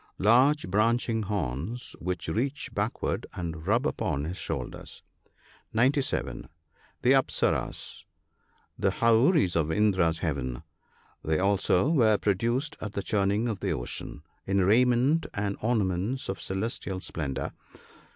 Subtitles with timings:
[0.17, 5.03] —Large branching horns which reach backward and rub upon his shoulders.
[5.73, 6.49] (97.).
[7.03, 8.03] The Apsarasas.—
[8.83, 10.63] The houris of Indra's heaven.
[11.23, 16.41] They also were produced at the churning of the ocean, in raiment and ornaments of
[16.41, 17.53] celestial splendour.